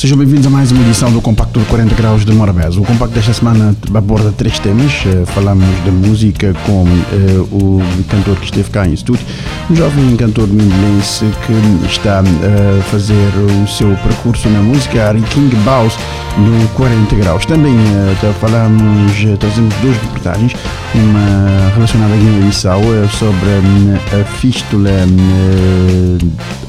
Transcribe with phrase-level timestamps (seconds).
[0.00, 2.80] Sejam bem-vindos a mais uma edição do Compacto de 40 Graus de Morabeza.
[2.80, 4.90] O compacto desta semana aborda três temas.
[5.04, 9.26] Eh, falamos de música com uh, o cantor que esteve cá em estúdio,
[9.70, 13.28] um jovem cantor mindelense que está eh, a fazer
[13.62, 15.98] o seu percurso na música, Ari King Baus,
[16.38, 17.44] no 40 Graus.
[17.44, 20.54] Também uh, falamos, trazemos duas reportagens,
[20.94, 22.80] uma relacionada à Guiné-Bissau
[23.18, 24.92] sobre uh, a fístula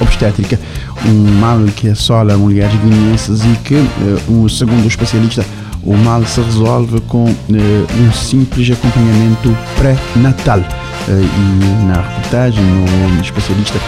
[0.01, 0.59] obstétrica
[1.05, 5.45] um mal que assola mulheres guineenses e que, uh, segundo o especialista,
[5.83, 10.59] o mal se resolve com uh, um simples acompanhamento pré-natal.
[10.59, 13.79] Uh, e na reportagem, o especialista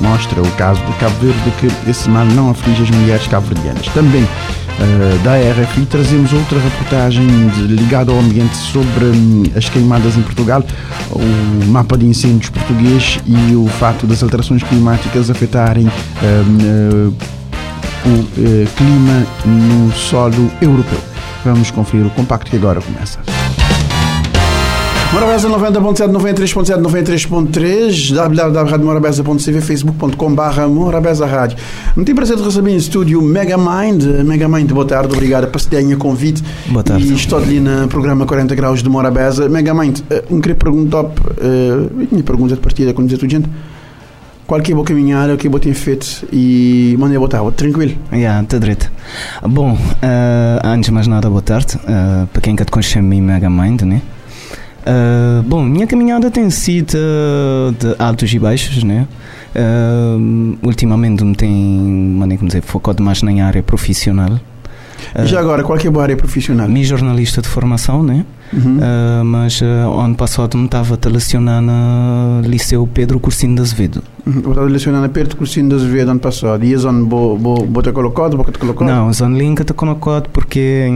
[0.00, 3.86] mostra o caso de Cabo Verde que esse mal não aflige as mulheres cabo-verdianas.
[3.88, 4.26] Também
[4.80, 7.26] uh, da RFI trazemos outra reportagem
[7.68, 10.64] ligada ao ambiente sobre um, as queimadas em Portugal,
[11.10, 17.14] o mapa de incêndios português e o fato das alterações climáticas afetarem uh,
[18.06, 21.00] o clima no solo europeu.
[21.44, 23.20] Vamos conferir o compacto que agora começa.
[25.12, 31.58] Morabeza 90.7, 93.7, 93.3, www.radiomorabeza.cv, facebook.com barra Morabeza Rádio.
[31.96, 34.04] Não tenho prazer de receber em estúdio Megamind.
[34.24, 36.44] Megamind, boa tarde, obrigado por terem convite.
[36.68, 37.08] Boa tarde.
[37.08, 39.48] E estou ali no programa 40 Graus de Morabeza.
[39.48, 39.98] Megamind,
[40.30, 41.10] um queria perguntar, uh,
[41.92, 43.48] minha pergunta de partida, como dizer tudo gente,
[44.46, 47.42] qual que é a boa caminhada, o que é boa tem feito e mandei botar,
[47.50, 47.96] tranquilo?
[48.12, 48.88] Yeah, está direito.
[49.42, 51.74] Bom, uh, antes de mais nada, boa tarde.
[51.78, 54.02] Uh, para quem quer te conhecer, me Megamind, né?
[54.80, 56.96] Uh, bom, minha caminhada tem sido
[57.78, 59.06] de altos e baixos, né?
[59.54, 64.32] Uh, ultimamente me tem, maneira dizer, focado mais na área profissional.
[65.14, 66.68] Uh, Já agora, qual é a área profissional?
[66.68, 68.24] Mi jornalista de formação, né?
[68.52, 68.78] Uhum.
[68.78, 69.64] Uh, mas uh,
[70.00, 74.02] ano passado me estava a lecionar no Liceu Pedro Cursino de Azevedo.
[74.26, 74.38] Uhum.
[74.38, 76.64] Estava a lecionar no Pedro Cursino de Azevedo ano passado.
[76.64, 78.36] E a zona boa te colocado?
[78.44, 78.88] Te colocado?
[78.88, 80.86] Não, a zona linka te colocado porque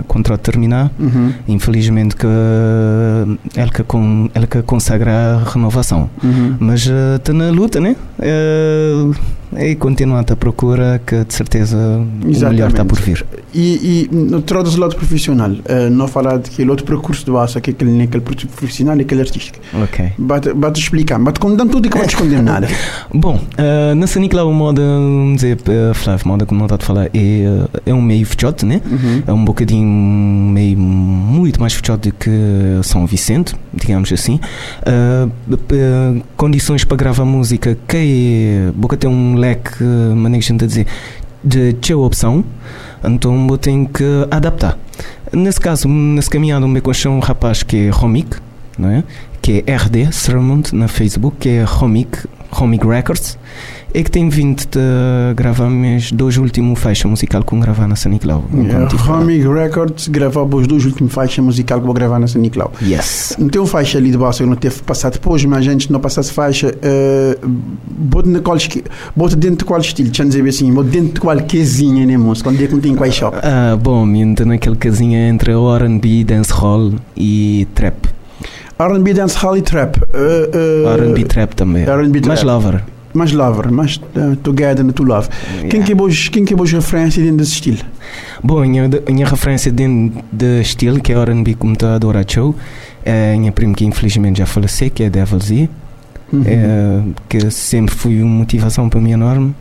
[0.00, 0.90] o contrato terminar.
[0.98, 1.32] Uhum.
[1.48, 6.08] Infelizmente que ele que, com, ele que consagra a renovação.
[6.22, 6.56] Uhum.
[6.60, 7.96] Mas está uh, na luta, né?
[8.18, 9.14] Uh,
[9.58, 12.44] e continua a procura que de certeza Exatamente.
[12.44, 13.24] o melhor está por vir.
[13.52, 17.58] E, e no do lado profissional, uh, não falar de que outro percurso do aço,
[17.58, 19.58] aquele, aquele profissional e aquele artístico.
[19.82, 20.12] Ok.
[20.16, 22.68] Bate, bate explicar, bate condemnar tudo e que bate condemnar nada.
[23.12, 24.82] Bom, uh, na Sanicla o modo,
[25.34, 28.80] dizer, uh, Flávio, modo como não está a falar, é, é um meio fechado, né?
[28.84, 29.22] Uhum.
[29.26, 32.30] É um bocadinho meio muito mais fechado do que
[32.82, 34.38] São Vicente, digamos assim.
[34.86, 40.86] Uh, condições para gravar música que é, boca tem um leque, maneira de dizer,
[41.42, 42.44] de tchau opção,
[43.02, 44.78] então eu tenho que adaptar.
[45.32, 48.36] Nesse caso, nesse caminhado, me conheceu um rapaz que é Romik,
[48.78, 49.04] não é?
[49.42, 52.16] Que é RD Sermont na Facebook, que é Romik,
[52.50, 53.36] Romik Records,
[53.94, 58.44] é que tem vindo de gravar meus dois últimos faixas musical com gravar na Saniclau.
[58.54, 62.72] Yeah, Romik Records gravava os dois últimos faixas musical que vou gravar na Saniclau.
[62.80, 63.36] Yes.
[63.38, 66.00] Não tem faixa ali de baixo que não teve passado depois, mas a gente não
[66.00, 67.48] passasse faixa, uh,
[67.90, 68.56] bota, na qual,
[69.14, 72.44] bota dentro de qual estilo, deixa dizer assim, bota dentro de qual casinha, né, moço?
[72.44, 73.36] Quando é que não tem qual shop?
[73.42, 78.21] Ah, bom, então naquele casinha entre R&B, dancehall e trap.
[78.78, 79.96] R&B, dancehall e trap.
[79.96, 81.84] Uh, uh, R&B trap também.
[81.84, 82.28] R&B trap.
[82.28, 82.82] Mais lover.
[83.14, 85.28] Mais lover, mais uh, together to love.
[85.52, 85.68] Yeah.
[85.68, 87.78] Quem que é boas, quem que é boas referências dentro desse estilo?
[88.42, 92.24] Bom, a minha, minha referência dentro desse estilo, que é R&B como está a adorar
[92.26, 92.54] show,
[93.04, 95.68] é a minha prima que infelizmente já faleceu, que é Devil Z.
[96.32, 96.44] Uhum.
[96.46, 99.54] É, que sempre foi uma motivação para mim enorme.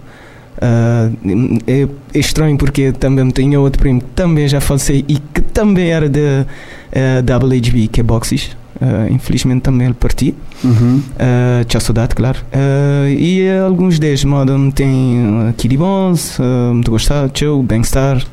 [0.57, 5.41] Uh, é, é, estranho porque também tenho outro primo que também já faleceu e que
[5.41, 8.55] também era da uh, WHB, que é Boxes.
[8.81, 10.33] Uh, infelizmente também ele partiu.
[10.63, 10.97] Uhum.
[10.97, 12.39] Uh, tinha saudade, claro.
[12.51, 16.39] Uh, e alguns deles, modo, tem Kiddy Bones,
[16.73, 18.25] muito gostado, Joe, Bangstar.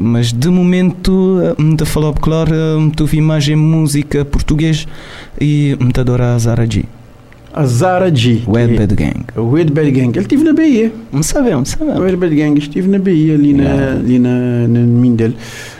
[0.00, 2.52] Mas de momento, me uh, falar claro,
[2.96, 4.86] tu vi mais em música português
[5.40, 6.84] e me adora a Zara G.
[7.52, 8.42] A Zara G.
[8.46, 9.24] Wed Bad Gang.
[9.36, 10.10] Wed Bad Gang.
[10.10, 10.92] Ele estive na Bahia.
[11.12, 12.00] Não sabemos, sabemos.
[12.00, 13.76] Wed Bad Gang estive na Bahia, ali, yeah.
[13.76, 15.32] na, ali na, na Mindel.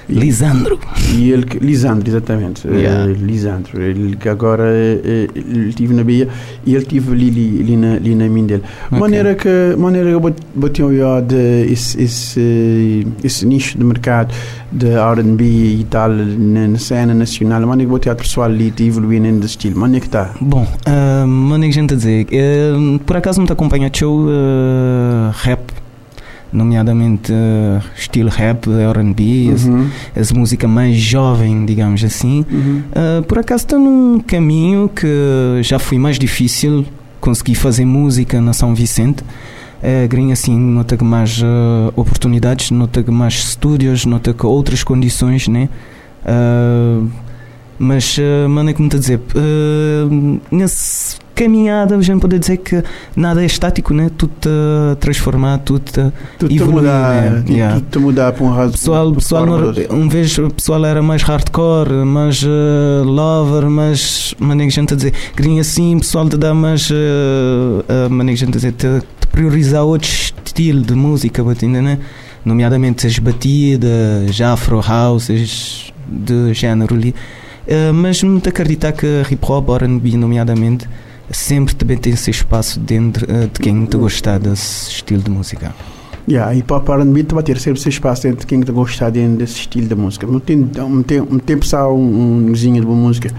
[0.08, 0.78] Lisandro.
[1.14, 2.66] E ele, Lisandro, exatamente.
[2.66, 3.04] Yeah.
[3.04, 3.82] Uh, Lisandro.
[3.82, 6.28] Ele que agora uh, ele estive na Bahia
[6.64, 8.60] e ele estive ali, ali, ali, na, ali na Mindel.
[8.86, 8.98] Okay.
[8.98, 10.88] Maneira que, maneira que eu bati um
[11.22, 14.32] de esse, esse, esse nicho de mercado
[14.72, 17.66] de R&B e tal na, na cena nacional.
[17.66, 19.78] Maneira que bati a pessoal ali te evoluir nesse estilo.
[19.78, 20.30] Maneira que está.
[20.40, 22.26] Bom, uh, maneira que a gente a dizer.
[22.26, 25.77] Uh, por acaso me acompanha show uh, rap
[26.52, 29.88] nomeadamente uh, estilo rap, R&B, Uhum.
[30.14, 32.44] as, as músicas mais jovem, digamos assim.
[32.50, 32.82] Uhum.
[32.90, 35.06] Uh, por acaso estou num caminho que
[35.62, 36.84] já foi mais difícil
[37.20, 39.22] conseguir fazer música na São Vicente.
[39.82, 44.82] Uh, grinha assim, nota que mais uh, oportunidades, nota que mais estúdios, nota que outras
[44.82, 45.68] condições, né?
[47.78, 52.36] Uh, mas, uh, mano, é como te a dizer, uh, nessa caminhada a gente pode
[52.38, 52.82] dizer que
[53.14, 54.10] nada é estático, né?
[54.18, 57.42] Tudo está transformado, tudo está Tudo te Evoluir, mudar, né?
[57.46, 57.74] tudo- Yeah.
[57.76, 58.72] tudo te mudar para um raso.
[58.72, 59.46] pessoal, pessoal
[59.90, 65.12] um vez o pessoal era mais hardcore, mais uh, lover, mais a gente a dizer,
[65.36, 68.86] queria assim, o pessoal te dá mais uh, uh, a gente a dizer, te,
[69.20, 72.00] te priorizar outro estilo de música, bate, né?
[72.44, 77.14] nomeadamente as batidas, afro houses de género ali.
[77.68, 80.88] Uh, mas muito acreditar que hip hop, R&B nomeadamente,
[81.30, 85.74] sempre também tem esse espaço dentro uh, de quem te gostar desse estilo de música.
[86.28, 89.38] Yeah, para para mim vai ter sempre esse espaço dentro de quem está gostar dentro
[89.38, 90.26] desse estilo de música.
[90.26, 93.30] Não tem, não tem, não tem só um, um de boa música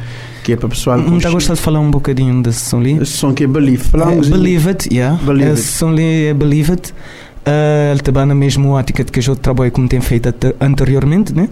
[0.43, 0.97] que é para o pessoal.
[0.97, 2.93] Não está a gostar de falar um bocadinho desse som ali?
[2.93, 3.83] Esse som que é Believe.
[3.83, 5.19] Falar um É, Believe It, yeah.
[5.23, 5.71] Believe Esse It.
[5.77, 6.91] som ali é Believe It.
[6.91, 11.33] Uh, ele também na mesma ótica de que eu trabalho como tem feito ante- anteriormente,
[11.33, 11.47] né?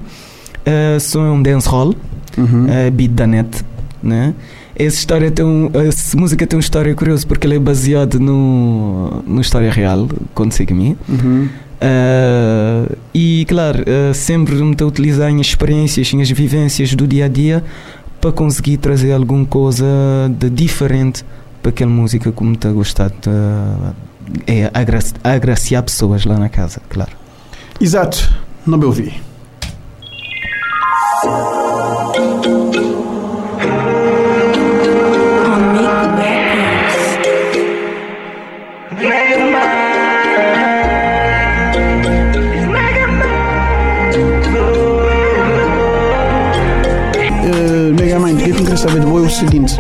[0.68, 1.96] Uh, som é um dance hall,
[2.38, 2.66] Uhum.
[2.66, 3.64] uh, beat da net,
[4.04, 4.34] né?
[4.76, 9.24] Essa história tem um, essa música tem uma história curiosa porque ele é baseado no,
[9.26, 10.98] no história real, aconteceu comigo.
[11.10, 11.50] Uhum.
[11.82, 17.26] Uh, e claro, uh, sempre me estou a utilizar as experiências, as vivências do dia
[17.26, 17.64] a dia
[18.22, 19.86] para conseguir trazer alguma coisa
[20.38, 21.24] de diferente
[21.62, 23.30] para aquela música como está a gostar de
[24.46, 27.12] é, agra agraciar pessoas lá na casa, claro.
[27.80, 28.32] Exato,
[28.66, 29.14] não me ouvi.
[48.78, 49.76] Saber de boa é o seguinte.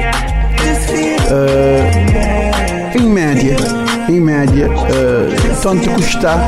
[1.29, 3.55] Uh, em média,
[4.09, 6.39] em média, uh, tanto custar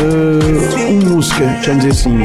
[0.00, 2.18] uh, uma música, já dizer assim,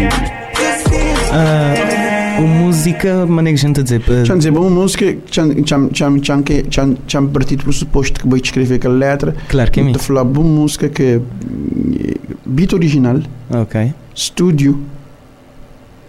[2.40, 5.44] o música, maneira que a gente a dizer, para- já dizer, uma música, já
[7.30, 9.84] partido do pressuposto que vou escrever aquela letra, claro que é.
[9.84, 11.22] Estou falar uma música que é
[12.46, 13.94] beat original, Ok.
[14.14, 14.80] estúdio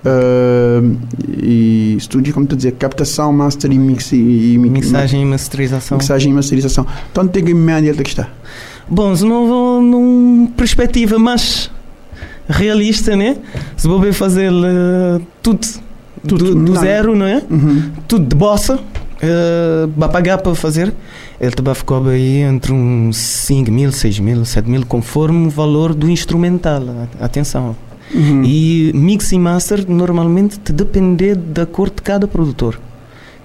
[0.04, 0.96] uh,
[1.42, 4.16] e estúdio, como a dizer, captação, master e mix e,
[4.58, 5.98] mi- Mixagem e masterização.
[5.98, 6.86] mixagem e masterização.
[7.10, 8.28] Então tem que média que está.
[8.88, 11.70] Bom, se não vou numa perspectiva mais
[12.48, 13.36] realista, né?
[13.76, 15.66] Se vou fazer eh, tudo,
[16.26, 17.42] Tudo, do, do zero, não é?
[17.50, 17.90] Uhum.
[18.08, 20.92] Tudo de bossa, uh, vai pagar para fazer.
[21.40, 25.94] Ele também ficou aí entre uns 5 mil, 6 mil, 7 mil, conforme o valor
[25.94, 26.82] do instrumental.
[27.20, 27.76] Atenção.
[28.14, 28.42] Uhum.
[28.44, 32.78] E mix e master normalmente te depende de acordo de cada produtor.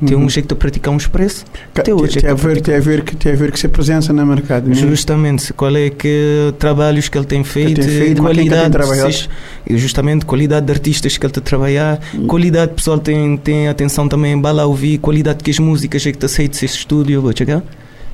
[0.06, 0.30] Tem um Uhum.
[0.30, 1.46] jeito de praticar preços.
[1.74, 3.52] Ca- tem tem, hoje tem a é ver, tem a ver que tem a ver
[3.52, 4.68] que se presença no mercado.
[4.68, 4.74] né?
[4.76, 9.30] Justamente, qual é que trabalhos que ele tem feito, tem feito, qualidade, tem se-
[9.68, 13.68] e justamente qualidade de artistas que ele está a trabalhar, E- qualidade pessoal tem tem
[13.68, 17.32] atenção também bala ouvir, qualidade que as músicas é que está aceito esse estúdio, vou
[17.38, 17.62] chegar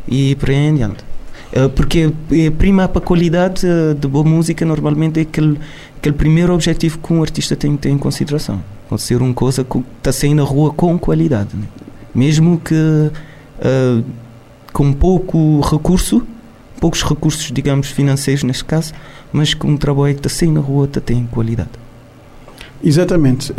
[0.07, 1.04] e por aí em diante.
[1.54, 5.57] Eh, Porque eh, prima para a qualidade eh, de boa música normalmente é aquele,
[5.98, 8.61] aquele primeiro objetivo que um artista tem que ter em consideração.
[8.90, 11.50] Pode ser uma coisa que está saindo na rua com qualidade.
[11.54, 11.64] né?
[12.16, 12.76] Mesmo que
[13.59, 14.02] eh,
[14.73, 16.26] com pouco recurso,
[16.80, 18.94] poucos recursos, digamos, financeiros neste caso,
[19.33, 21.69] mas com um trabalho que está saindo na rua está tem qualidade.
[22.83, 23.52] Exatamente.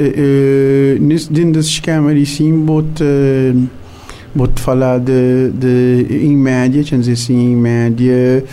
[1.01, 3.05] Nesse- dentro desse esquema sim, vou-te
[4.35, 8.45] vou-te falar de, de, em média, quer dizer assim, em média,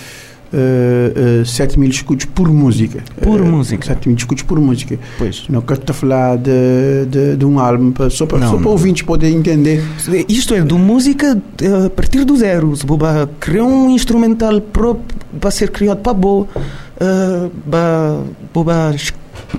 [0.56, 3.04] uh, uh, 7 mil escudos por música.
[3.22, 3.86] Por Eh, música.
[3.86, 4.98] 7 mil escudos por música.
[5.18, 5.46] Pois.
[5.50, 9.84] Não quero-te falar de, de, de um álbum, só para, só para ouvintes poderem entender.
[10.28, 12.76] Isto é, do música eh, a partir do zero.
[12.76, 15.06] Se boba criar um instrumental próprio
[15.40, 18.20] para ser criado para boa, uh, para
[18.54, 18.96] boba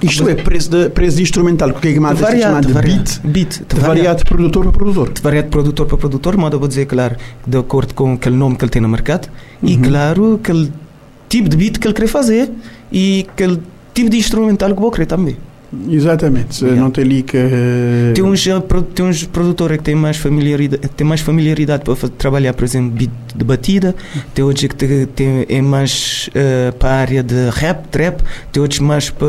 [0.02, 3.02] Isto é, preço de, preço de instrumental, porque é que é variado, chamado de variado,
[3.02, 4.18] beat, beat, de variado.
[4.18, 5.12] de produtor para produtor.
[5.12, 8.56] de variado de produtor para produtor, modo vou dizer, claro, de acordo com aquele nome
[8.56, 9.28] que ele tem no mercado
[9.62, 9.82] e, Uhum.
[9.82, 10.72] claro, aquele
[11.28, 12.50] tipo de beat que ele quer fazer
[12.92, 13.60] e aquele
[13.94, 15.36] tipo de instrumental que vou querer também.
[15.88, 16.64] Exatamente.
[16.64, 16.80] Yeah.
[16.80, 17.36] Não tem ali que.
[18.14, 18.62] Tem uns, eh,
[18.94, 23.10] tem uns produtores que têm mais familiaridade, têm mais familiaridade para trabalhar, por exemplo, beat
[23.34, 23.94] de batida,
[24.32, 28.80] tem outros que tem, é mais eh, para a área de rap, trap, tem outros
[28.80, 29.26] mais para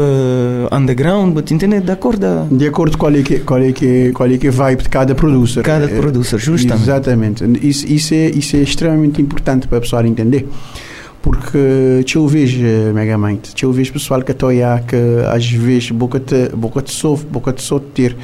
[0.71, 1.79] underground, but, entende?
[1.79, 4.49] De acordo a De acordo com qual é que, qual é que, qual é que
[4.49, 5.63] vibe de cada producer.
[5.63, 6.83] cada Eh, producer, justamente.
[6.83, 7.43] Exatamente.
[7.67, 10.47] Isso, isso, é, isso é extremamente importante para a pessoa entender.
[11.21, 14.95] Porque te vejo eh, megamente, te eu vejo pessoal que está aí que
[15.31, 18.15] às vezes boca te boca te sofre, boca te só ter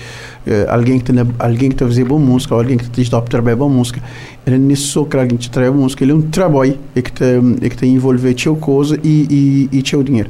[0.46, 3.22] eh, alguém que alguém que está a fazer boa música, alguém que te está a
[3.22, 4.02] trabalhar boa música,
[4.46, 7.12] ele não é só que alguém te trabalha música, ele é um trabalho é que
[7.12, 7.24] te
[7.62, 10.30] é que te envolve teu coisa e e, e teu dinheiro.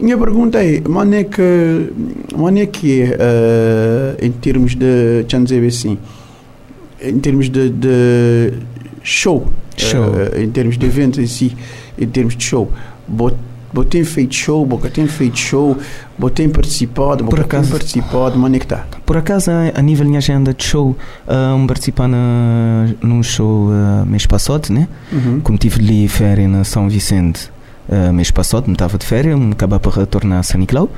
[0.00, 1.92] Minha pergunta é, mano é que
[2.36, 5.98] mano é que é, em termos de, deixa dizer assim,
[7.02, 8.52] em termos de, de
[9.02, 9.46] show,
[9.76, 10.00] Show.
[10.00, 11.56] uh, em termos de eventos em si,
[12.02, 12.70] em termos de show.
[13.06, 13.36] Bot,
[13.88, 15.76] tem feito show, Boca tem feito show,
[16.18, 18.84] Boca tem participado, Boca tem participado, mas é que está?
[19.06, 24.06] Por acaso, a nível de agenda de show, uh, um participar na, num show uh,
[24.06, 24.88] mês passado, né?
[25.10, 25.40] Uhum.
[25.40, 27.50] Como tive ali férias na São Vicente
[27.88, 30.90] uh, mês passado, me estava de férias, me acaba para retornar a São Nicolau.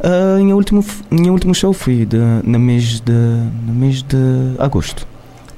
[0.00, 4.16] Uh, em último, em último show fui de, no, mês de, no mês de
[4.58, 5.06] agosto.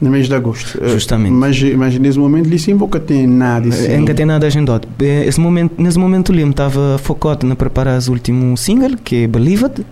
[0.00, 0.78] No mês de agosto.
[0.83, 1.33] Justamente.
[1.33, 3.99] Mas, mas nesse momento ali sim nunca tem nada assim.
[3.99, 4.88] Nunca tem nada agendado.
[4.99, 9.64] Esse momento, nesse momento ali, estava focado na preparar o último single, que é Believe
[9.64, 9.87] It.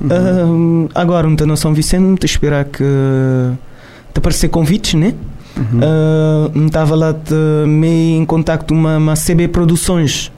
[0.00, 0.86] Uhum.
[0.86, 5.14] Uh, agora, não na São Vicente, esperar que te aparecer convites, né?
[5.56, 6.62] Uhum.
[6.62, 10.32] Uh, estava lá de, meio em contacto com uma, uma CB Produções.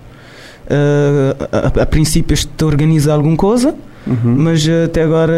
[0.67, 3.75] Uh, a, a, princípio, este organiza alguma coisa.
[4.07, 4.37] Uhum.
[4.37, 5.33] Mas até agora,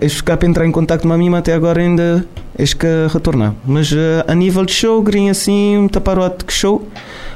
[0.00, 2.24] este ficar para entrar em contato com a mim, até agora ainda
[2.58, 3.54] este que retornar.
[3.64, 6.86] Mas uh, a nível de show, green assim, um taparote que show,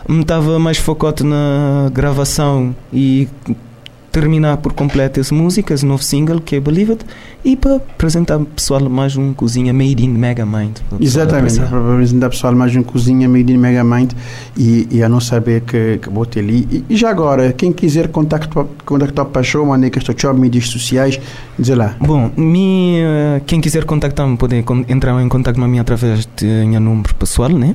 [0.09, 3.29] me estava mais focado na gravação e
[4.13, 7.05] terminar por completo essa música, esse novo single que é Believe It,
[7.43, 10.77] e para apresentar pessoal mais um cozinha made in Megamind.
[11.01, 14.13] Exatamente, para apresentar pessoal mais um cozinha made in Megamind
[14.57, 16.69] e, e a não saber que, que vou ter ali.
[16.71, 20.69] E, e, já agora, quem quiser contactar, contactar para show, mandei que estou job, mídias
[20.69, 21.19] sociais,
[21.59, 21.97] dizer lá.
[21.99, 26.47] Bom, me, uh, quem quiser contactar-me pode entrar em contato com a mim através de
[26.47, 27.75] meu número pessoal, né?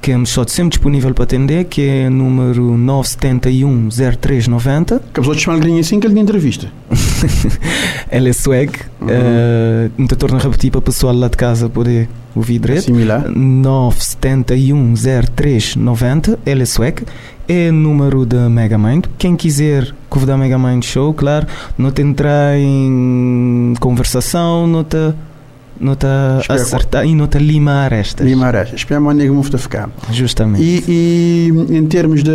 [0.00, 4.98] Que é só sempre disponível para atender, que é número 971 0390.
[5.12, 6.70] Que a pessoa te chama assim que ele entrevista.
[8.10, 8.70] Ela é swag.
[9.00, 9.08] Uhum.
[9.08, 12.84] Uh, então torna a repetir para o pessoal lá de casa poder ouvir direito.
[12.84, 13.28] Similar.
[13.30, 16.38] 971 0390.
[16.44, 17.02] Ela é swag.
[17.46, 19.04] É número da Megamind.
[19.18, 21.46] Quem quiser convidar a Megamind Show, claro,
[21.76, 25.12] não te entrar em conversação, não te
[25.80, 28.26] nota acertar e nota limar estas.
[28.26, 28.80] Limar estas.
[28.80, 29.90] Esperamos onde é que ficar.
[30.10, 30.62] Justamente.
[30.62, 32.30] E, e, em termos de,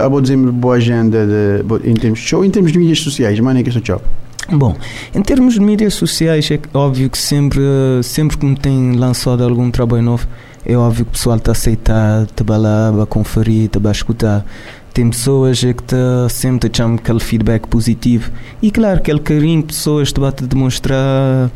[0.00, 3.38] ah, vou dizer, boa agenda, de, em termos de show, em termos de mídias sociais,
[3.40, 4.02] mano, é que este job?
[4.48, 4.76] Bom,
[5.12, 7.62] em termos de mídias sociais, é óbvio que sempre,
[8.04, 10.28] sempre que me tem lançado algum trabalho novo,
[10.64, 14.46] é óbvio que o pessoal está a aceitar, está a a conferir, está a escutar.
[14.94, 18.30] Tem pessoas que tá sempre te chamam aquele feedback positivo.
[18.62, 21.50] E claro, aquele carinho que pessoas te bate a demonstrar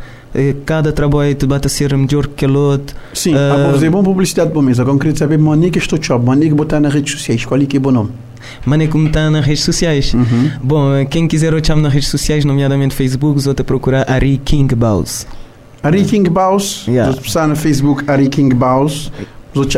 [0.65, 2.97] cada trabalho a ser melhor que o outro.
[3.15, 6.25] Sim, uh, a fazer boa publicidade para mim, eu queria saber, mano, que estou job,
[6.25, 8.11] mano, que botar nas redes sociais, qual é que é o bom nome?
[8.65, 10.15] Mano, é como está nas redes sociais.
[10.15, 10.51] Uhum.
[10.63, 14.75] Bom, quem quiser eu chamo nas redes sociais, nomeadamente Facebook, ou te procurar Ari King
[14.75, 15.27] Baus.
[15.83, 17.15] Ari King Baus, yeah.
[17.47, 19.11] no Facebook Ari King Baus.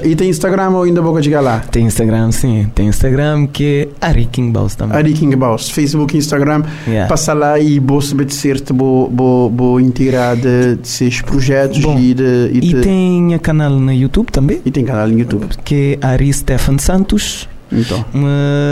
[0.05, 1.61] E tem Instagram ou ainda vou chegar lá?
[1.61, 2.67] Tem Instagram, sim.
[2.75, 4.97] Tem Instagram que é Ari King Baus também.
[4.97, 5.71] Ari King Baus.
[5.71, 6.63] Facebook, Instagram.
[6.87, 7.09] Yeah.
[7.09, 11.79] Passa lá e vou saber de certo, vou, vou, vou inteirar de, de seus projetos.
[11.79, 14.61] Bom, e, de, e, e tem canal no YouTube também.
[14.65, 15.47] E tem canal no YouTube.
[15.65, 17.49] Que é Ari Stefan Santos.
[17.71, 18.05] Então.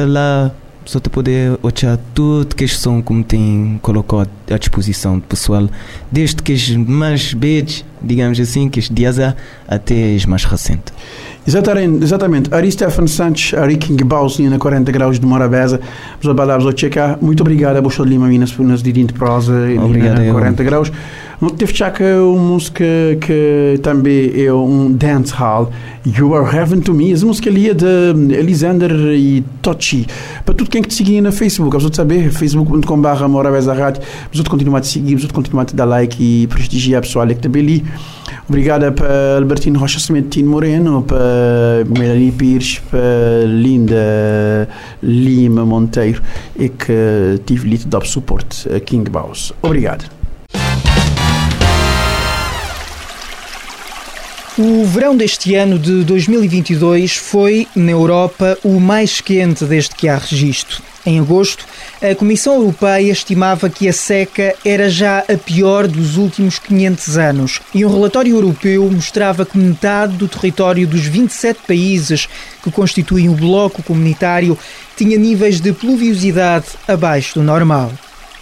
[0.08, 0.52] Lá
[0.84, 5.68] só te poder olhar tudo que são como tem colocado à disposição do pessoal,
[6.10, 9.18] desde que os mais beijos, digamos assim, que os dias
[9.68, 10.92] até os mais recentes.
[11.46, 12.54] Exatamente, exatamente.
[12.54, 15.80] Ari Stefan Santos, Ari King Bausin, na 40 graus de Morabeza.
[16.22, 17.18] Palavras ao checar.
[17.20, 19.52] Muito obrigado a de Lima, nas, nas de prosa,
[19.82, 20.92] obrigado, na 40 graus.
[21.40, 22.84] No teve já que uma música
[23.18, 25.72] que também é um dance hall,
[26.04, 30.06] You Are Heaven to Me, essa música ali é de Elisander e Tochi.
[30.44, 34.02] Para tudo quem que te seguir na Facebook, a saber, facebook.com.br Morabeza Rádio,
[34.46, 37.26] a continuar a te seguir, a continuar a te dar like e prestigiar a pessoa
[37.26, 37.84] que está ali.
[38.48, 44.68] Obrigada para Albertino Rocha Sementino Moreno, para Melanie Pires, para Linda
[45.02, 46.22] Lima Monteiro
[46.58, 49.52] e que tive lhe dar suporte a King Baus.
[49.62, 50.04] Obrigado.
[54.58, 60.18] O verão deste ano de 2022 foi, na Europa, o mais quente desde que há
[60.18, 60.89] registro.
[61.04, 61.64] Em agosto,
[62.02, 67.60] a Comissão Europeia estimava que a seca era já a pior dos últimos 500 anos
[67.74, 72.28] e um relatório europeu mostrava que metade do território dos 27 países
[72.62, 74.58] que constituem o bloco comunitário
[74.94, 77.90] tinha níveis de pluviosidade abaixo do normal.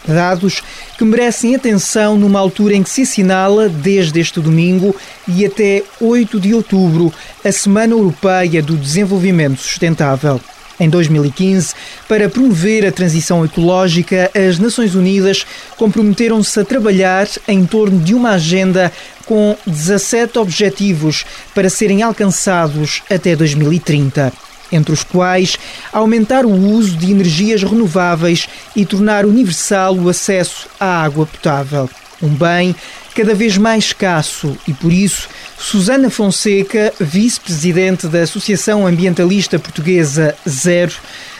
[0.05, 0.61] Dados
[0.97, 4.97] que merecem atenção numa altura em que se assinala, desde este domingo
[5.29, 7.13] e até 8 de outubro,
[7.45, 10.41] a Semana Europeia do Desenvolvimento Sustentável.
[10.81, 11.75] Em 2015,
[12.07, 15.45] para promover a transição ecológica, as Nações Unidas
[15.77, 18.93] comprometeram-se a trabalhar em torno de uma agenda
[19.27, 24.33] com 17 objetivos para serem alcançados até 2030
[24.71, 25.57] entre os quais
[25.91, 31.89] aumentar o uso de energias renováveis e tornar universal o acesso à água potável.
[32.23, 32.75] Um bem
[33.15, 40.95] cada vez mais escasso e, por isso, Susana Fonseca, vice-presidente da Associação Ambientalista Portuguesa Zero,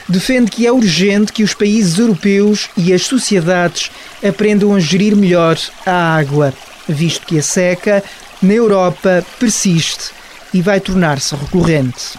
[0.07, 3.91] defende que é urgente que os países europeus e as sociedades
[4.25, 6.53] aprendam a gerir melhor a água,
[6.87, 8.03] visto que a seca
[8.41, 10.11] na Europa persiste
[10.53, 12.17] e vai tornar-se recorrente.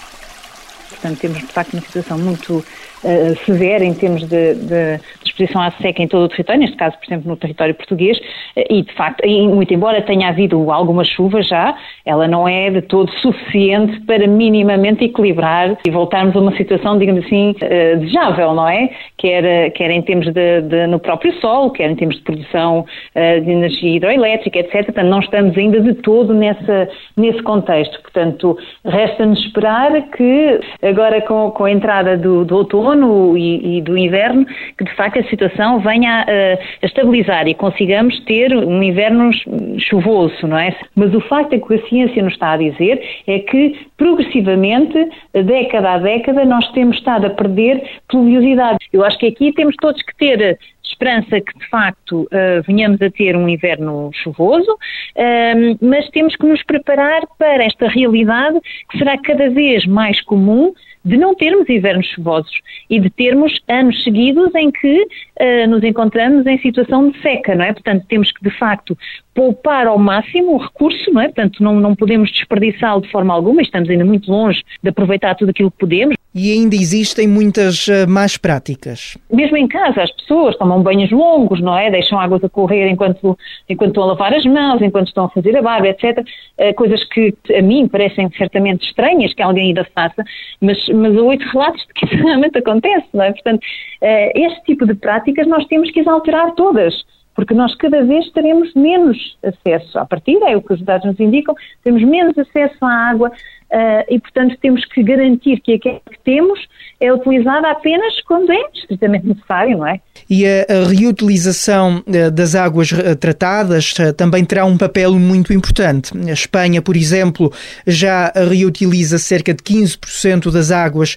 [0.90, 5.00] Portanto, temos de facto uma situação muito uh, severa em termos de, de,
[5.30, 8.64] exposição à seca em todo o território, neste caso, por exemplo, no território português, uh,
[8.70, 13.10] e de facto, muito embora tenha havido alguma chuva já, ela não é de todo
[13.18, 18.90] suficiente para minimamente equilibrar e voltarmos a uma situação, digamos assim, uh, desejável, não é?
[19.16, 22.84] Quer, quer em termos de, de, no próprio sol, quer em termos de produção
[23.14, 24.84] de energia hidroelétrica, etc.
[24.86, 28.00] Portanto, não estamos ainda de todo nessa, nesse contexto.
[28.02, 33.96] Portanto, resta-nos esperar que agora com, com a entrada do, do outono e, e, do
[33.96, 34.46] inverno,
[34.76, 39.30] que de facto a situação venha a, a, estabilizar e consigamos ter um inverno
[39.78, 40.76] chuvoso, não é?
[40.94, 45.92] Mas o facto é que a ciência nos está a dizer é que progressivamente, década
[45.92, 48.78] a década, nós temos estado a perder pluviosidade.
[48.92, 50.58] Eu acho que aqui temos todos que ter
[51.00, 56.46] esperança que de facto uh, venhamos a ter um inverno chuvoso, uh, mas temos que
[56.46, 58.60] nos preparar para esta realidade
[58.90, 60.74] que será cada vez mais comum
[61.04, 66.46] de não termos invernos chuvosos e de termos anos seguidos em que uh, nos encontramos
[66.46, 67.72] em situação de seca, não é?
[67.72, 68.96] Portanto, temos que, de facto,
[69.34, 71.26] poupar ao máximo o recurso, não é?
[71.26, 75.50] Portanto, não, não podemos desperdiçá-lo de forma alguma, estamos ainda muito longe de aproveitar tudo
[75.50, 76.19] aquilo que podemos.
[76.32, 79.18] E ainda existem muitas uh, más práticas.
[79.32, 81.90] Mesmo em casa, as pessoas tomam banhos longos, não é?
[81.90, 83.36] Deixam águas a correr enquanto,
[83.68, 86.24] enquanto estão a lavar as mãos, enquanto estão a fazer a barba, etc.
[86.56, 90.24] Eh, coisas que a mim parecem certamente estranhas que alguém ainda faça,
[90.60, 93.32] mas, mas há oito relatos de que isso realmente acontece, não é?
[93.32, 96.94] Portanto, uh, este tipo de práticas nós temos que as alterar todas
[97.34, 101.18] porque nós cada vez teremos menos acesso à partida, é o que os dados nos
[101.18, 103.32] indicam, temos menos acesso à água,
[103.70, 106.58] Uh, e, portanto, temos que garantir que aquela que temos
[106.98, 110.00] é utilizada apenas quando é estritamente necessário, não é?
[110.28, 116.12] E a, a reutilização uh, das águas uh, tratadas também terá um papel muito importante.
[116.28, 117.52] A Espanha, por exemplo,
[117.86, 121.16] já reutiliza cerca de 15% das águas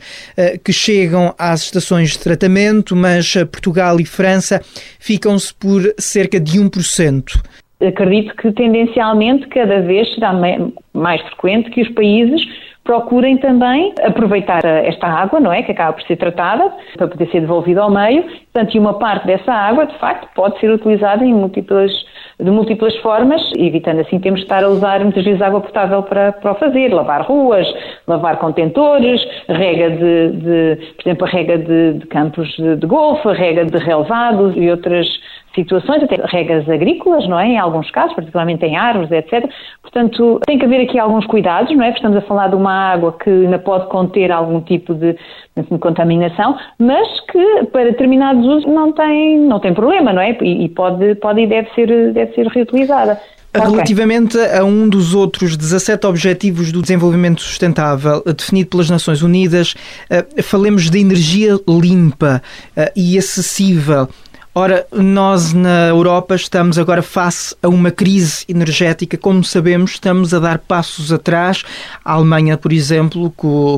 [0.64, 4.62] que chegam às estações de tratamento, mas Portugal e França
[5.00, 7.42] ficam-se por cerca de 1%
[7.88, 10.34] acredito que tendencialmente cada vez será
[10.94, 12.44] mais frequente que os países
[12.84, 15.64] procurem também aproveitar esta água, não é?
[15.64, 18.24] Que acaba por ser tratada para poder ser devolvida ao meio.
[18.24, 21.92] Portanto, e uma parte dessa água, de facto, pode ser utilizada em múltiplas,
[22.40, 26.34] de múltiplas formas, evitando assim temos de estar a usar muitas vezes água potável para,
[26.34, 27.66] para o fazer, lavar ruas,
[28.06, 33.30] lavar contentores, rega de, de por exemplo, a rega de, de campos de, de golfe,
[33.30, 35.08] rega de relevados e outras
[35.56, 37.48] situações, até regras agrícolas, não é?
[37.48, 39.50] Em alguns casos, particularmente em árvores, etc.
[39.82, 41.92] Portanto, tem que haver aqui alguns cuidados, não é?
[41.92, 45.16] Estamos a falar de uma água que ainda pode conter algum tipo de,
[45.56, 50.38] de contaminação, mas que para determinados usos não tem, não tem problema, não é?
[50.42, 53.20] E, e pode, pode e deve ser, deve ser reutilizada.
[53.56, 54.58] Relativamente okay.
[54.58, 59.76] a um dos outros 17 Objetivos do Desenvolvimento Sustentável definido pelas Nações Unidas,
[60.10, 62.42] uh, falemos de energia limpa
[62.76, 64.10] uh, e acessível.
[64.56, 69.18] Ora, nós na Europa estamos agora face a uma crise energética.
[69.18, 71.64] Como sabemos, estamos a dar passos atrás.
[72.06, 73.32] A Alemanha, por exemplo,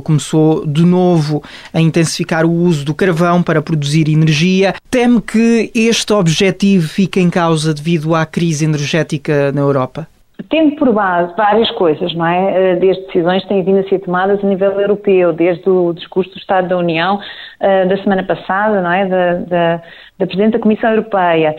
[0.03, 1.41] começou de novo
[1.73, 4.73] a intensificar o uso do carvão para produzir energia.
[4.91, 10.05] Teme que este objetivo fique em causa devido à crise energética na Europa?
[10.49, 12.71] Tendo por base várias coisas, não é?
[12.71, 16.29] Eh, desde decisões que têm vindo a ser tomadas a nível europeu, desde o discurso
[16.31, 19.05] do Estado da União uh, da semana passada, não é?
[19.05, 19.81] Da, da,
[20.17, 21.55] da Presidente da Comissão Europeia.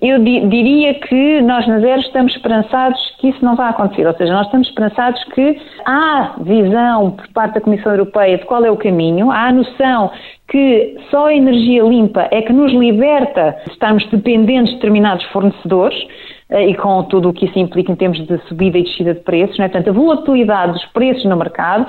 [0.00, 4.14] Eu di diria que nós na Zero estamos esperançados que isso não vai acontecer, ou
[4.14, 8.70] seja, nós estamos esperançados que há visão por parte da Comissão Europeia de qual é
[8.70, 10.10] o caminho, há a noção
[10.48, 15.96] que só a energia limpa é que nos liberta de estarmos dependentes de determinados fornecedores
[16.50, 19.20] eh, e com tudo o que isso implica em termos de subida e descida de
[19.20, 19.68] preços, não é?
[19.68, 21.86] portanto a volatilidade dos preços no mercado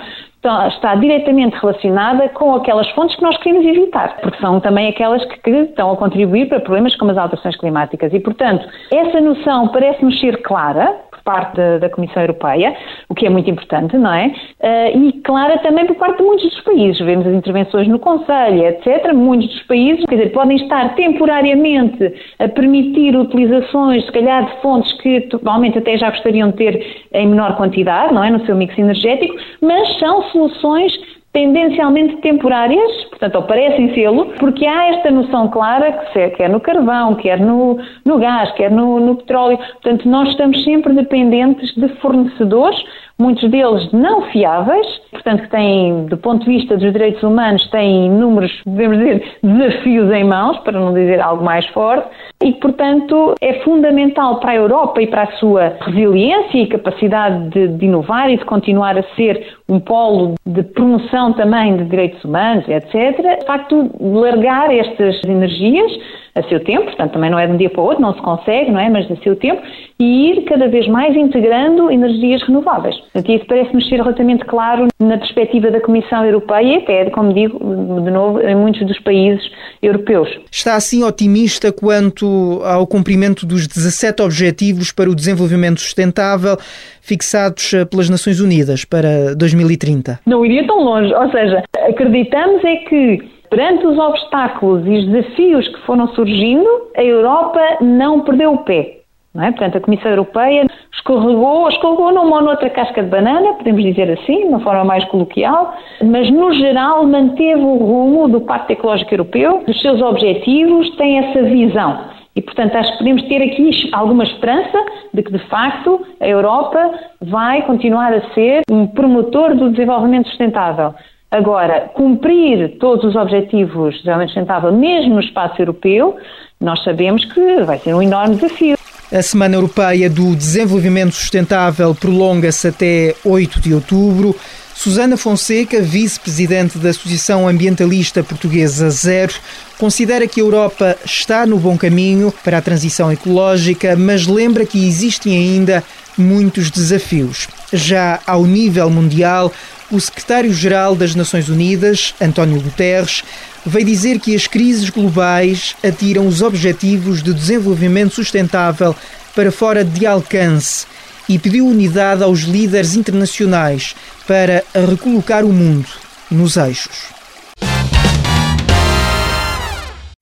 [0.67, 5.39] está, diretamente relacionada com aquelas fontes que nós queremos evitar, porque são também aquelas que,
[5.39, 8.13] que estão a contribuir para problemas como as alterações climáticas.
[8.13, 12.75] E, portanto, essa noção parece-nos ser clara, parte da, da, Comissão Europeia,
[13.09, 14.27] o que é muito importante, não é?
[14.59, 16.99] Uh, e clara também por parte de muitos dos países.
[16.99, 19.13] Vemos as intervenções no Conselho, etc.
[19.13, 24.91] Muitos dos países, quer dizer, podem estar temporariamente a permitir utilizações, se calhar, de fontes
[25.01, 28.29] que provavelmente até já gostariam de ter em menor quantidade, não é?
[28.29, 30.93] No seu mix energético, mas são soluções
[31.33, 36.59] tendencialmente temporárias, portanto, ou parecem sê-lo, porque há esta noção clara que se quer no
[36.59, 39.57] carvão, quer no, no gás, quer no, no petróleo.
[39.57, 42.79] Portanto, nós estamos sempre dependentes de fornecedores
[43.19, 48.07] muitos deles não fiáveis, portanto que têm, do ponto de vista dos direitos humanos, têm
[48.07, 52.07] inúmeros, devemos dizer, desafios em mãos, para não dizer algo mais forte,
[52.43, 57.67] e portanto é fundamental para a Europa e para a sua resiliência e capacidade de,
[57.69, 62.67] de inovar e de continuar a ser um polo de promoção também de direitos humanos,
[62.67, 63.39] etc.
[63.39, 65.91] De facto, largar estas energias
[66.35, 68.21] a seu tempo, portanto também não é de um dia para o outro, não se
[68.21, 68.89] consegue, não é?
[68.89, 69.61] Mas a seu tempo,
[69.99, 72.95] e ir cada vez mais integrando energias renováveis.
[72.97, 77.59] Portanto, isso parece-me ser relativamente claro na perspectiva da Comissão Europeia e até, como digo,
[77.59, 79.43] de novo, em muitos dos países
[79.81, 80.29] europeus.
[80.51, 86.57] Está assim otimista quanto ao cumprimento dos 17 Objetivos para o Desenvolvimento Sustentável
[87.01, 90.21] fixados eh, pelas Nações Unidas para 2030?
[90.25, 93.21] Não iria tão longe, ou seja, acreditamos é que
[93.53, 99.01] Perante os obstáculos e os desafios que foram surgindo, a Europa não perdeu o pé.
[99.39, 99.51] É?
[99.51, 104.39] Portanto, a Comissão Europeia escorregou, escorregou numa ou noutra casca de banana, podemos dizer assim,
[104.39, 109.63] de uma forma mais coloquial, mas no geral manteve o rumo do Pacto Ecológico Europeu,
[109.67, 112.05] dos seus objetivos, tem essa visão.
[112.35, 116.91] E, portanto, acho que podemos ter aqui alguma esperança de que, de facto, a Europa
[117.21, 120.95] vai continuar a ser um promotor do desenvolvimento sustentável.
[121.33, 126.15] Agora, cumprir todos os objetivos de desenvolvimento sustentável, mesmo no espaço europeu,
[126.61, 128.77] nós sabemos que vai ser um enorme desafio.
[129.11, 134.35] A Semana Europeia do Desenvolvimento Sustentável prolonga-se até 8 de outubro.
[134.75, 139.33] Susana Fonseca, vice-presidente da Associação Ambientalista Portuguesa Zero,
[139.79, 144.87] considera que a Europa está no bom caminho para a transição ecológica, mas lembra que
[144.87, 145.83] existem ainda
[146.15, 147.47] muitos desafios.
[147.71, 149.51] Já ao nível mundial,
[149.91, 153.23] o secretário-geral das Nações Unidas, António Guterres,
[153.65, 158.95] veio dizer que as crises globais atiram os objetivos de desenvolvimento sustentável
[159.35, 160.85] para fora de alcance
[161.27, 163.95] e pediu unidade aos líderes internacionais
[164.27, 165.87] para recolocar o mundo
[166.29, 167.22] nos eixos.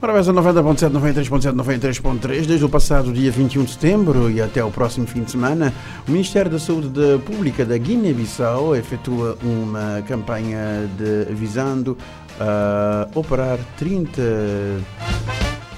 [0.01, 4.71] Para mais 90.7, 93.7, 93.3, desde o passado dia 21 de setembro e até o
[4.71, 5.71] próximo fim de semana,
[6.07, 6.89] o Ministério da Saúde
[7.23, 11.95] Pública da Guiné-Bissau efetua uma campanha de, visando
[12.39, 14.19] uh, operar 30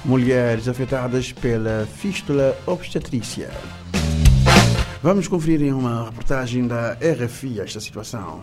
[0.06, 3.50] mulheres afetadas pela fístula obstetrícia.
[5.02, 8.40] Vamos conferir em uma reportagem da RFI esta situação.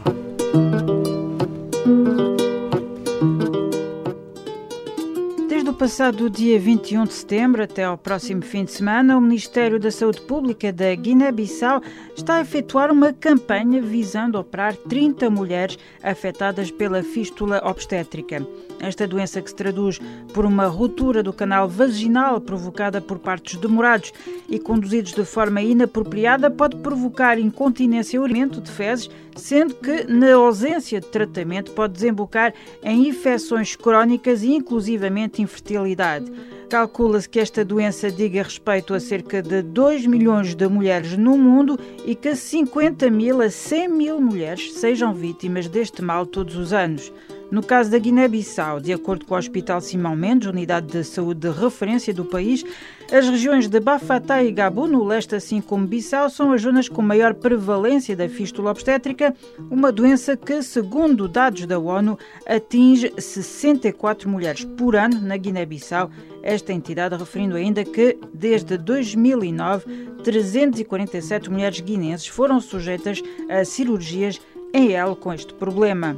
[5.82, 10.22] Passado dia 21 de setembro até ao próximo fim de semana, o Ministério da Saúde
[10.22, 11.82] Pública da Guiné-Bissau
[12.16, 18.46] está a efetuar uma campanha visando operar 30 mulheres afetadas pela fístula obstétrica.
[18.82, 20.00] Esta doença que se traduz
[20.34, 24.12] por uma ruptura do canal vaginal provocada por partos demorados
[24.50, 28.22] e conduzidos de forma inapropriada pode provocar incontinência e
[28.60, 35.44] de fezes, sendo que, na ausência de tratamento, pode desembocar em infecções crónicas e inclusivamente
[35.44, 36.32] infertilidade.
[36.68, 41.78] Calcula-se que esta doença diga respeito a cerca de 2 milhões de mulheres no mundo
[42.06, 47.12] e que 50 mil a 100 mil mulheres sejam vítimas deste mal todos os anos.
[47.52, 51.50] No caso da Guiné-Bissau, de acordo com o Hospital Simão Mendes, unidade de saúde de
[51.50, 52.64] referência do país,
[53.12, 57.02] as regiões de Bafatá e Gabu, no leste, assim como Bissau, são as zonas com
[57.02, 59.36] maior prevalência da fístula obstétrica,
[59.70, 66.10] uma doença que, segundo dados da ONU, atinge 64 mulheres por ano na Guiné-Bissau.
[66.42, 69.84] Esta entidade referindo ainda que, desde 2009,
[70.24, 74.40] 347 mulheres guinenses foram sujeitas a cirurgias
[74.74, 76.18] em L com este problema.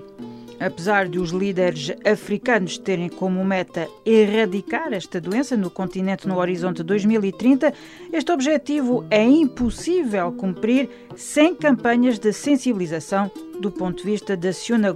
[0.65, 6.81] Apesar de os líderes africanos terem como meta erradicar esta doença no continente no horizonte
[6.81, 7.73] 2030,
[8.13, 14.93] este objetivo é impossível cumprir sem campanhas de sensibilização do ponto de vista de Siona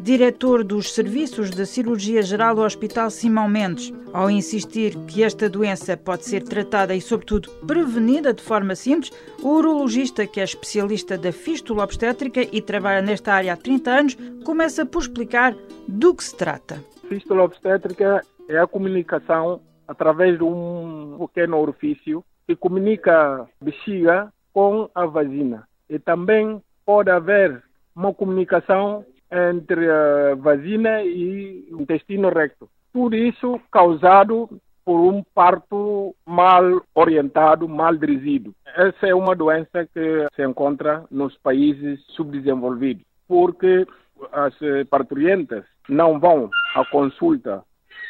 [0.00, 5.96] diretor dos Serviços de Cirurgia Geral do Hospital Simão Mendes, ao insistir que esta doença
[5.96, 9.12] pode ser tratada e, sobretudo, prevenida de forma simples,
[9.42, 14.16] o urologista, que é especialista da fístula obstétrica e trabalha nesta área há 30 anos,
[14.44, 15.54] começa por explicar
[15.86, 16.82] do que se trata.
[17.08, 24.88] Fístula obstétrica é a comunicação através de um pequeno orifício que comunica a bexiga com
[24.94, 25.66] a vagina.
[25.88, 27.62] E também pode haver
[27.94, 32.68] uma comunicação entre a vagina e o intestino recto.
[32.92, 34.48] Tudo isso causado
[34.84, 38.54] por um parto mal orientado, mal dirigido.
[38.66, 43.86] Essa é uma doença que se encontra nos países subdesenvolvidos, porque
[44.32, 44.54] as
[44.90, 47.62] parturientas não vão à consulta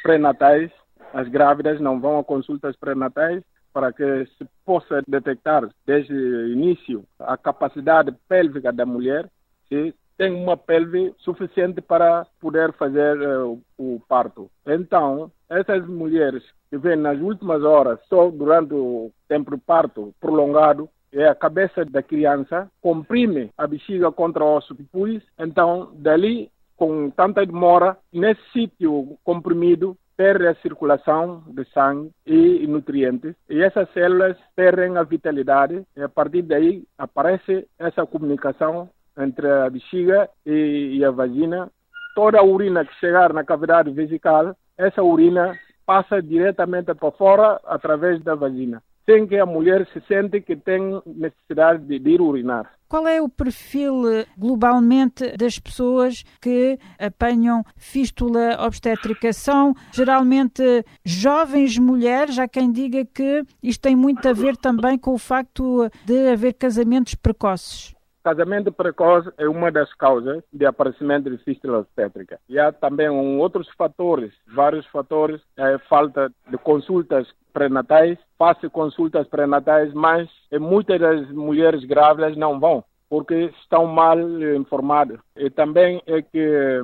[0.02, 0.70] pré-natais,
[1.12, 7.04] as grávidas não vão a consultas pré-natais para que se possa detectar desde o início
[7.18, 9.28] a capacidade pélvica da mulher,
[9.68, 14.50] se tem uma pelve suficiente para poder fazer uh, o parto.
[14.66, 20.88] Então, essas mulheres que vêm nas últimas horas, só durante o tempo do parto prolongado,
[21.12, 27.10] é a cabeça da criança, comprime a bexiga contra o osso pus, então dali, com
[27.10, 34.36] tanta demora, nesse sítio comprimido, perde a circulação de sangue e nutrientes e essas células
[34.54, 41.04] perdem a vitalidade e a partir daí aparece essa comunicação entre a bexiga e, e
[41.04, 41.70] a vagina.
[42.14, 48.22] Toda a urina que chegar na cavidade vesical, essa urina passa diretamente para fora através
[48.22, 52.70] da vagina sem que a mulher se sente que tem necessidade de, ir urinar.
[52.88, 59.32] Qual é o perfil eh, globalmente das pessoas que apanham fístula obstétrica?
[59.32, 60.62] São geralmente
[61.04, 65.88] jovens mulheres, há quem diga que isto tem muito a ver também com o facto
[66.04, 67.94] de haver casamentos precoces.
[68.22, 72.38] Casamento precoce é uma das causas de aparecimento de fístula obstétrica.
[72.48, 79.26] E há também um, outros fatores, vários fatores, é, falta de consultas pré-natais, faz consultas
[79.26, 84.18] pré-natais, mas muitas das mulheres grávidas não vão, porque estão mal
[84.56, 85.18] informadas.
[85.36, 86.80] E também é que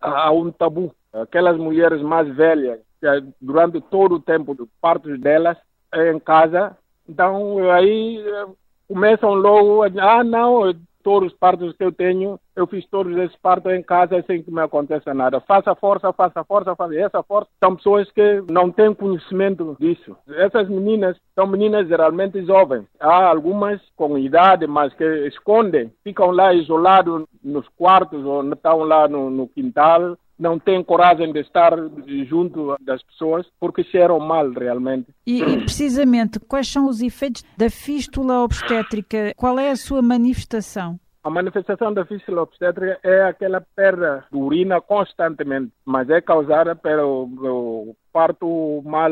[0.00, 0.94] há um tabu.
[1.12, 3.06] Aquelas mulheres mais velhas, que
[3.40, 5.58] durante todo o tempo do parto delas,
[5.92, 6.76] é em casa,
[7.08, 8.22] então aí
[8.88, 10.72] começam logo a dizer, ah, não,
[11.06, 14.50] todos os partos que eu tenho, eu fiz todos esses partos em casa sem que
[14.50, 15.38] me aconteça nada.
[15.38, 17.48] Faça força, faça força, faça essa força.
[17.62, 20.16] São pessoas que não têm conhecimento disso.
[20.28, 22.86] Essas meninas são meninas geralmente jovens.
[22.98, 29.06] Há algumas com idade, mas que escondem, ficam lá isolados nos quartos ou estão lá
[29.06, 31.72] no, no quintal não têm coragem de estar
[32.28, 35.06] junto das pessoas porque cheiram mal realmente.
[35.26, 39.32] E, e, precisamente, quais são os efeitos da fístula obstétrica?
[39.36, 40.98] Qual é a sua manifestação?
[41.26, 47.96] A manifestação da fístula obstétrica é aquela perda de urina constantemente, mas é causada pelo,
[48.12, 49.10] parto mal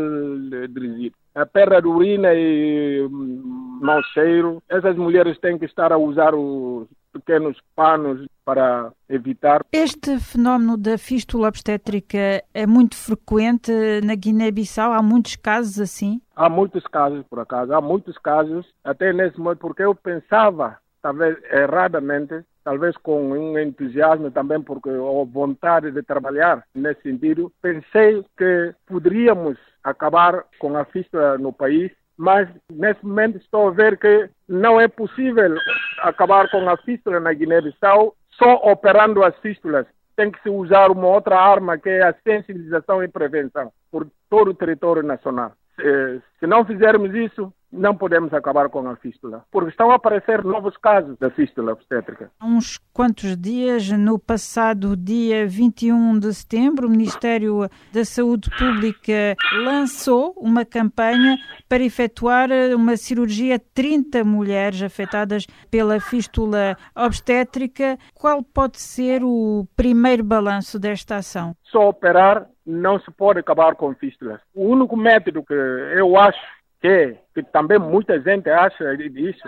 [0.69, 1.17] dirigido.
[1.35, 6.37] A perda de urina e hum, mau cheiro, essas mulheres têm que estar a usar
[6.37, 9.65] os pequenos panos para evitar.
[9.73, 13.73] Este fenómeno da fístula obstétrica é muito frequente
[14.05, 14.93] na Guiné-Bissau?
[14.93, 16.21] Há muitos casos assim?
[16.37, 17.73] Há muitos casos, por acaso.
[17.73, 24.31] Há muitos casos, até nesse momento, porque eu pensava, talvez erradamente, talvez com um entusiasmo
[24.31, 31.39] também, porque a vontade de trabalhar nesse sentido, pensei que poderíamos acabar com a fístula
[31.39, 35.55] no país mas nesse momento estou a ver que não é possível
[36.03, 39.87] acabar com a fístula na Guiné-Bissau só operando as fístulas.
[40.17, 44.51] Tem que se usar uma outra arma que é a sensibilização e prevenção por todo
[44.51, 45.53] o território nacional.
[45.77, 50.45] Se, se não fizermos isso, não podemos acabar com a fístula, porque estão a aparecer
[50.45, 52.31] novos casos da fístula obstétrica.
[52.39, 59.35] Há uns quantos dias, no passado dia 21 de setembro, o Ministério da Saúde Pública
[59.65, 61.37] lançou uma campanha
[61.69, 67.99] para efetuar uma cirurgia a 30 mulheres afetadas pela fístula obstétrica.
[68.15, 71.57] Qual pode ser o primeiro balanço desta ação?
[71.65, 74.41] Só operar não se pode acabar com fístulas.
[74.55, 76.41] O único método que eu acho
[76.81, 79.43] que, que também muita gente acha disso,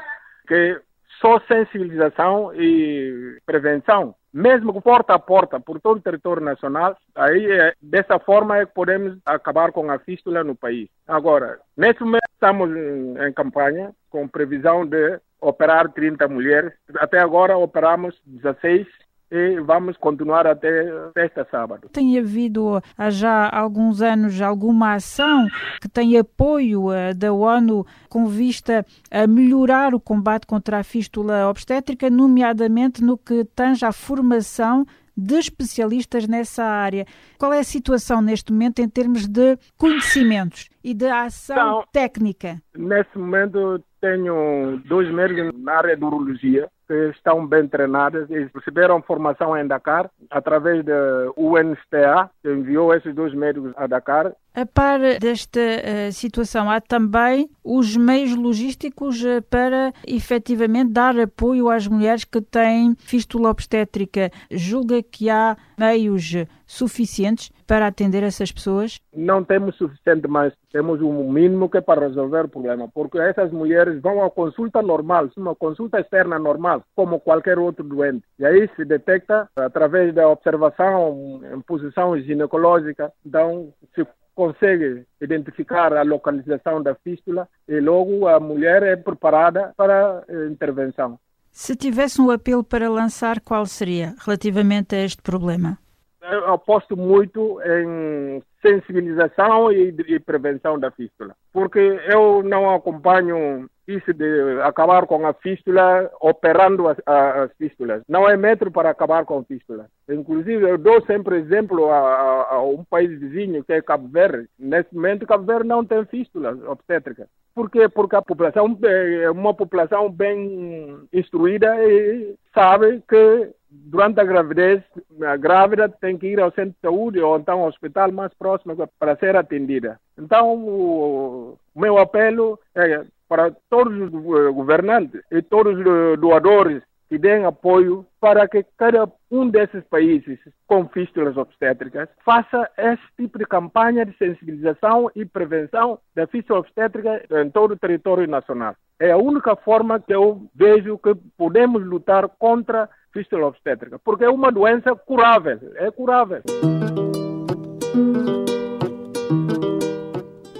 [0.47, 0.81] que
[1.21, 7.73] só sensibilização e prevenção, mesmo porta a porta, por todo o território nacional, aí é,
[7.81, 10.89] dessa forma é que podemos acabar com a fístula no país.
[11.07, 16.73] Agora, nesse momento estamos em, em campanha com previsão de operar 30 mulheres.
[16.97, 18.87] Até agora operamos 16
[19.31, 21.89] e vamos continuar até sexta sábado.
[21.93, 25.47] Tem havido há já alguns anos alguma ação
[25.81, 31.49] que tem apoio uh, da ONU com vista a melhorar o combate contra a fístula
[31.49, 34.87] obstétrica, nomeadamente no que tange à formação
[35.17, 37.07] de especialistas nessa área.
[37.39, 42.61] Qual é a situação neste momento em termos de conhecimentos e de ação então, técnica?
[42.77, 49.03] Nesse momento tenho dois médicos na área de urologia que estão bem treinadas e receberam
[49.03, 50.95] formação em Dakar através da
[51.37, 54.33] UNSTA, que enviou esses dois médicos a Dakar.
[54.59, 61.69] A par desta uh, situação, há também os meios logísticos uh, para efetivamente dar apoio
[61.69, 64.31] às mulheres que têm fístula obstétrica.
[64.51, 66.33] Julga que há meios
[66.67, 68.99] suficientes para atender essas pessoas?
[69.15, 73.19] Não temos suficiente, mas temos o um mínimo que é para resolver o problema, porque
[73.19, 78.25] essas mulheres vão à consulta normal, uma consulta externa normal, como qualquer outro doente.
[78.39, 86.03] E aí se detecta através da observação em posição ginecológica, então se consegue identificar a
[86.03, 91.19] localização da fístula e logo a mulher é preparada para a intervenção.
[91.51, 95.79] Se tivesse um apelo para lançar, qual seria relativamente a este problema?
[96.21, 104.13] Eu aposto muito em sensibilização e, e prevenção da fístula, porque eu não acompanho isso
[104.13, 108.03] de acabar com a fístula operando as, as fístulas.
[108.09, 109.87] Não é método para acabar com a fístula.
[110.09, 114.49] Inclusive, eu dou sempre exemplo a, a, a, um país vizinho, que é Cabo Verde.
[114.59, 117.29] Nesse momento, Cabo Verde não tem fístula obstétrica.
[117.55, 117.89] Por quê?
[117.89, 124.83] Porque a população é uma população bem instruída e sabe que durante a gravidez,
[125.23, 128.77] a grávida tem que ir ao centro de saúde ou então ao hospital mais próximo
[128.99, 129.99] para ser atendida.
[130.19, 134.11] Então, o meu apelo é para todos os
[134.55, 140.89] governantes e todos os doadores que deem apoio para que cada um desses países com
[140.89, 147.51] fístulas obstétricas faça esse tipo de campanha de sensibilização e prevenção da fístula obstétrica em
[147.51, 148.75] todo o território nacional.
[148.99, 154.31] É a única forma que eu vejo que podemos lutar contra fístula obstétrica, porque é
[154.31, 156.43] uma doença curável, é curável.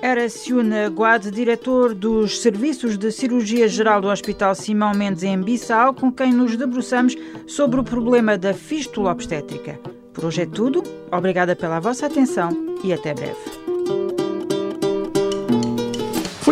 [0.07, 5.93] Era Siuna Guad, diretor dos Serviços de Cirurgia Geral do Hospital Simão Mendes em Bissau,
[5.93, 9.81] com quem nos debruçamos sobre o problema da fístula obstétrica.
[10.15, 10.85] Por hoje é tudo.
[11.11, 12.51] Obrigada pela vossa atenção
[12.85, 13.66] e até breve.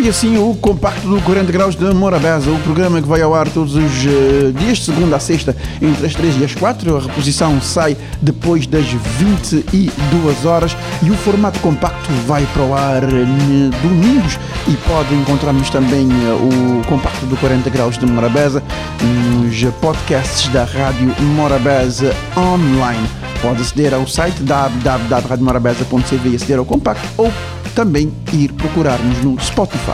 [0.04, 3.48] Foi assim o compacto do 40 Graus de Morabeza, o programa que vai ao ar
[3.48, 6.94] todos os uh, dias, de segunda a sexta, entre as 3 e as 4.
[6.94, 13.02] A reposição sai depois das 22 horas e o formato compacto vai para o ar
[13.02, 13.08] uh,
[13.82, 14.38] domingos
[14.68, 18.62] e pode encontrarmos também uh, o compacto do 40 Graus de Morabeza
[19.00, 23.08] nos podcasts da Rádio Morabeza online.
[23.40, 27.32] Pode aceder ao site www.radiomorabeza.cv e aceder ao compacto ou
[27.74, 29.93] também ir procurar-nos no Spotify.